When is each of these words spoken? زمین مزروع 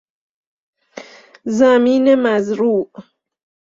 زمین 1.45 2.15
مزروع 2.15 2.89